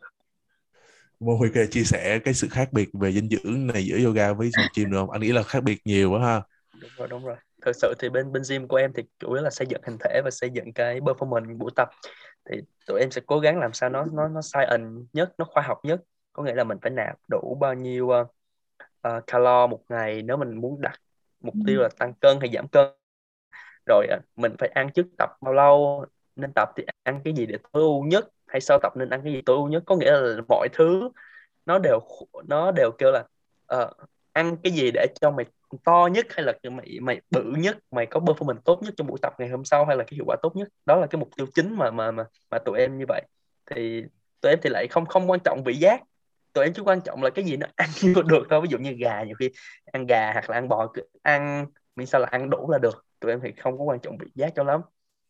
[1.23, 4.33] Mô Huy kể chia sẻ cái sự khác biệt về dinh dưỡng này giữa yoga
[4.33, 5.11] với phòng gym được không?
[5.11, 6.43] Anh nghĩ là khác biệt nhiều quá ha.
[6.81, 7.37] Đúng rồi, đúng rồi.
[7.63, 9.97] Thực sự thì bên bên gym của em thì chủ yếu là xây dựng hình
[10.01, 11.89] thể và xây dựng cái performance buổi tập.
[12.51, 15.63] Thì tụi em sẽ cố gắng làm sao nó nó nó science nhất, nó khoa
[15.63, 16.01] học nhất.
[16.33, 18.27] Có nghĩa là mình phải nạp đủ bao nhiêu uh,
[19.09, 21.01] uh, calo một ngày nếu mình muốn đặt
[21.41, 22.87] mục tiêu là tăng cân hay giảm cân.
[23.87, 27.47] Rồi uh, mình phải ăn trước tập bao lâu, nên tập thì ăn cái gì
[27.47, 29.83] để tối ưu nhất hay sau tập nên ăn cái gì tối ưu nhất?
[29.87, 31.11] Có nghĩa là mọi thứ
[31.67, 31.99] nó đều
[32.49, 33.25] nó đều kêu là
[33.75, 33.91] uh,
[34.33, 35.47] ăn cái gì để cho mày
[35.85, 39.19] to nhất hay là mày mày bự nhất mày có performance tốt nhất trong buổi
[39.23, 40.69] tập ngày hôm sau hay là cái hiệu quả tốt nhất?
[40.87, 43.23] Đó là cái mục tiêu chính mà mà mà mà tụi em như vậy.
[43.71, 44.05] Thì
[44.41, 46.03] tụi em thì lại không không quan trọng vị giác
[46.53, 47.91] tụi em chỉ quan trọng là cái gì nó ăn
[48.27, 48.61] được thôi.
[48.61, 49.51] Ví dụ như gà nhiều khi
[49.93, 53.05] ăn gà hoặc là ăn bò ăn miễn sao là ăn đủ là được.
[53.21, 54.81] Tụi em thì không có quan trọng vị giác cho lắm.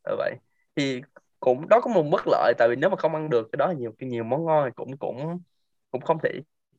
[0.05, 0.35] Là vậy
[0.75, 1.01] thì
[1.39, 2.53] cũng đó có một bất lợi.
[2.57, 4.71] Tại vì nếu mà không ăn được cái đó nhiều cái nhiều món ngon thì
[4.75, 5.39] cũng cũng
[5.91, 6.29] cũng không thể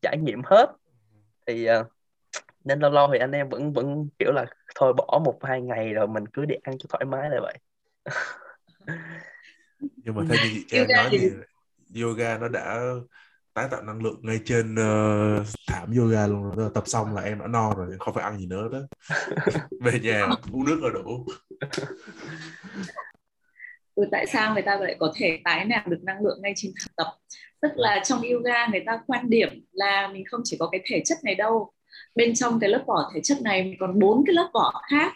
[0.02, 0.66] trải nghiệm hết.
[1.46, 1.86] Thì uh,
[2.64, 5.92] nên lâu lâu thì anh em vẫn vẫn kiểu là thôi bỏ một hai ngày
[5.92, 7.58] rồi mình cứ đi ăn cho thoải mái là vậy.
[9.78, 11.30] Nhưng mà theo như chị Trang nói thì
[12.02, 12.80] yoga nó đã
[13.54, 16.70] tái tạo năng lượng ngay trên uh, thảm yoga luôn rồi.
[16.74, 18.78] Tập xong là em đã no rồi không phải ăn gì nữa đó.
[19.80, 21.26] Về nhà uống nước là đủ.
[23.94, 26.72] Ừ, tại sao người ta lại có thể tái nạp được năng lượng ngay trên
[26.80, 27.06] thảm tập?
[27.62, 31.02] Tức là trong yoga người ta quan điểm là mình không chỉ có cái thể
[31.04, 31.72] chất này đâu.
[32.14, 35.12] Bên trong cái lớp vỏ thể chất này mình còn bốn cái lớp vỏ khác.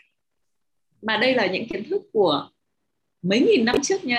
[1.02, 2.48] Mà đây là những kiến thức của
[3.22, 4.16] mấy nghìn năm trước nha.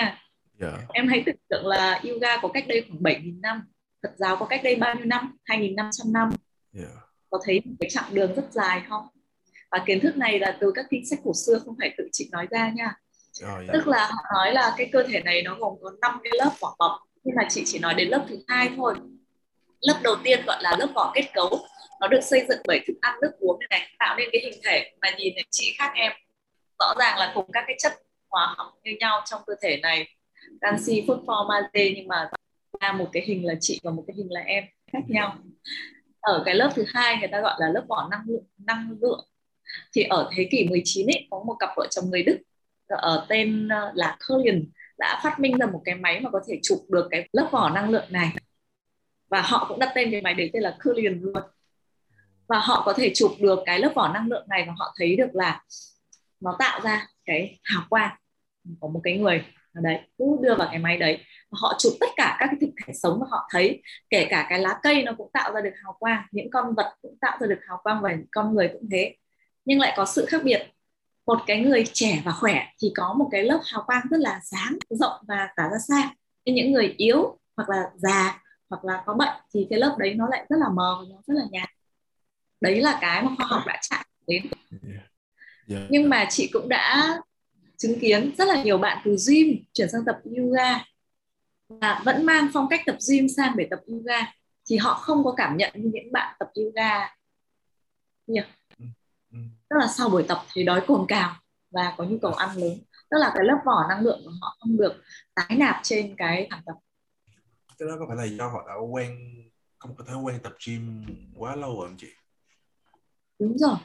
[0.60, 0.74] Yeah.
[0.74, 0.86] Dạ.
[0.92, 3.62] em hãy tưởng tượng là yoga có cách đây khoảng 7.000 năm
[4.02, 5.36] Phật giáo có cách đây bao nhiêu năm?
[5.46, 6.30] 2.500 năm
[6.76, 6.90] yeah.
[7.30, 9.06] Có thấy một cái chặng đường rất dài không?
[9.70, 12.28] Và kiến thức này là từ các kinh sách cổ xưa không phải tự chị
[12.32, 12.94] nói ra nha.
[13.44, 13.70] Oh, yeah.
[13.72, 16.50] tức là họ nói là cái cơ thể này nó gồm có 5 cái lớp
[16.60, 16.92] vỏ bọc
[17.24, 18.94] nhưng mà chị chỉ nói đến lớp thứ hai thôi.
[19.80, 21.66] Lớp đầu tiên gọi là lớp vỏ kết cấu.
[22.00, 24.60] Nó được xây dựng bởi thức ăn nước uống này, này tạo nên cái hình
[24.64, 24.92] thể.
[25.00, 26.12] Mà nhìn này chị khác em.
[26.78, 27.92] Rõ ràng là cùng các cái chất
[28.28, 30.08] hóa học như nhau trong cơ thể này.
[30.60, 32.30] Canxi phosphor magie nhưng mà
[32.80, 35.38] ra một cái hình là chị và một cái hình là em khác nhau.
[36.20, 39.26] Ở cái lớp thứ hai người ta gọi là lớp vỏ năng lượng năng lượng.
[39.92, 42.38] Thì ở thế kỷ 19 ấy có một cặp vợ chồng người Đức
[42.90, 44.64] ở tên ờ, là Cullian
[44.98, 47.70] đã phát minh ra một cái máy mà có thể chụp được cái lớp vỏ
[47.70, 48.34] năng lượng này.
[49.28, 51.42] Và họ cũng đặt tên cái máy đấy tên là Cullian luôn.
[52.48, 55.16] Và họ có thể chụp được cái lớp vỏ năng lượng này và họ thấy
[55.16, 55.62] được là
[56.40, 58.16] nó tạo ra cái hào quang.
[58.80, 61.24] Của một cái người đấy cứ đưa vào cái máy đấy.
[61.52, 64.58] Họ chụp tất cả các cái thực thể sống mà họ thấy kể cả cái
[64.58, 67.46] lá cây nó cũng tạo ra được hào quang những con vật cũng tạo ra
[67.46, 69.14] được hào quang và con người cũng thế.
[69.64, 70.70] Nhưng lại có sự khác biệt.
[71.26, 74.40] Một cái người trẻ và khỏe thì có một cái lớp hào quang rất là
[74.42, 76.10] sáng rộng và tỏa ra xa.
[76.44, 80.14] Nhưng những người yếu hoặc là già hoặc là có bệnh thì cái lớp đấy
[80.14, 81.68] nó lại rất là mờ và nó rất là nhạt.
[82.60, 84.42] Đấy là cái mà khoa học đã chạm đến.
[85.68, 85.86] Yeah.
[85.90, 87.18] nhưng mà chị cũng đã
[87.80, 90.84] chứng kiến rất là nhiều bạn từ gym chuyển sang tập yoga
[91.68, 94.32] và vẫn mang phong cách tập gym sang để tập yoga
[94.70, 97.16] thì họ không có cảm nhận như những bạn tập yoga.
[98.26, 99.38] Ừ.
[99.68, 101.36] tức là sau buổi tập thì đói cồn cào
[101.70, 102.78] và có nhu cầu ăn lớn
[103.10, 105.02] tức là cái lớp vỏ năng lượng của họ không được
[105.34, 106.74] tái nạp trên cái thảm tập
[107.78, 109.16] cái đó có phải là do họ đã quen
[109.78, 111.04] không có thói quen tập gym
[111.36, 112.08] quá lâu rồi không chị
[113.38, 113.76] đúng rồi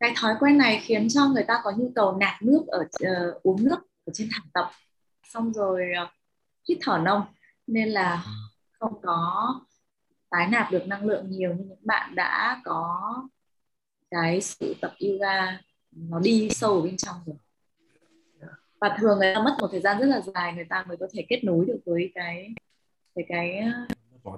[0.00, 3.42] cái thói quen này khiến cho người ta có nhu cầu nạp nước ở uh,
[3.42, 4.70] uống nước ở trên thảm tập
[5.22, 6.08] xong rồi uh,
[6.68, 7.22] hít thở nông.
[7.66, 8.30] Nên là ừ.
[8.78, 9.54] không có
[10.30, 13.14] tái nạp được năng lượng nhiều như những bạn đã có
[14.10, 17.36] cái sự tập yoga nó đi sâu ở bên trong rồi.
[18.80, 21.06] Và thường người ta mất một thời gian rất là dài người ta mới có
[21.12, 22.54] thể kết nối được với cái
[23.14, 23.62] cái cái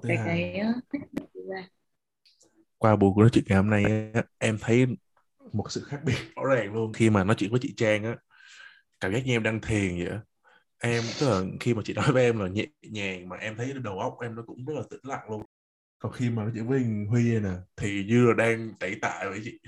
[0.09, 1.63] cái cái cách tập yoga.
[2.79, 3.85] Qua buổi nói chuyện ngày hôm nay
[4.39, 4.87] em thấy
[5.53, 6.93] một sự khác biệt rõ ràng luôn.
[6.93, 8.17] Khi mà nói chuyện với chị Trang á
[9.01, 10.19] cảm giác như em đang thiền vậy
[10.79, 13.73] em tức là khi mà chị nói với em là nhẹ nhàng mà em thấy
[13.85, 15.43] đầu óc em nó cũng rất là tĩnh lặng luôn.
[15.99, 19.21] Còn khi mà nói chuyện với Huy này nè thì như là đang tẩy tạ
[19.31, 19.59] vậy chị.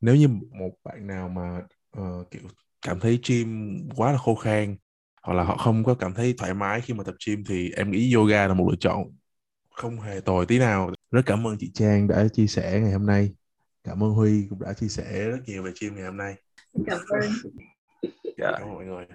[0.00, 1.60] Nếu như một bạn nào mà
[2.00, 2.42] uh, kiểu
[2.82, 4.76] cảm thấy gym quá là khô khan
[5.22, 7.90] hoặc là họ không có cảm thấy thoải mái khi mà tập gym thì em
[7.90, 9.04] nghĩ yoga là một lựa chọn
[9.74, 10.90] không hề tồi tí nào.
[11.10, 13.34] Rất cảm ơn chị Trang đã chia sẻ ngày hôm nay
[13.84, 16.34] cảm ơn Huy cũng đã chia sẻ rất nhiều về gym ngày hôm nay.
[16.86, 17.30] Cảm ơn.
[18.38, 18.52] Dạ.
[18.52, 19.06] cảm ơn mọi người.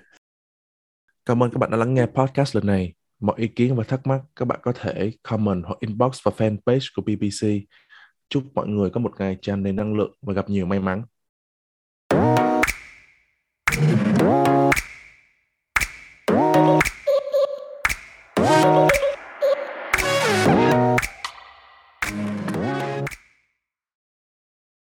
[1.25, 2.93] Cảm ơn các bạn đã lắng nghe podcast lần này.
[3.19, 6.88] Mọi ý kiến và thắc mắc các bạn có thể comment hoặc inbox vào fanpage
[6.95, 7.67] của BBC
[8.30, 11.03] chúc mọi người có một ngày tràn đầy năng lượng và gặp nhiều may mắn